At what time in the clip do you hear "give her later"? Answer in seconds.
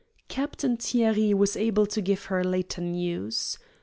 2.01-2.81